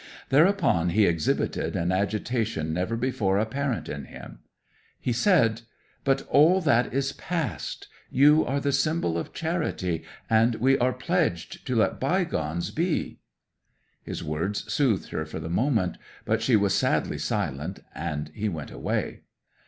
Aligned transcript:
Thereupon 0.29 0.89
he 0.89 1.05
exhibited 1.05 1.75
an 1.75 1.91
agitation 1.91 2.73
never 2.73 2.95
before 2.95 3.37
apparent 3.37 3.87
in 3.87 4.05
him. 4.05 4.39
He 4.99 5.13
said, 5.13 5.61
"But 6.03 6.25
all 6.27 6.59
that 6.61 6.91
is 6.91 7.11
past. 7.11 7.87
You 8.09 8.43
are 8.43 8.59
the 8.59 8.71
symbol 8.71 9.15
of 9.15 9.31
Charity, 9.31 10.03
and 10.27 10.55
we 10.55 10.75
are 10.79 10.91
pledged 10.91 11.67
to 11.67 11.75
let 11.75 11.99
bygones 11.99 12.71
be." 12.71 13.19
'His 14.01 14.23
words 14.23 14.73
soothed 14.73 15.09
her 15.09 15.23
for 15.23 15.39
the 15.39 15.49
moment, 15.49 15.99
but 16.25 16.41
she 16.41 16.55
was 16.55 16.73
sadly 16.73 17.19
silent, 17.19 17.81
and 17.93 18.31
he 18.33 18.49
went 18.49 18.71
away. 18.71 19.21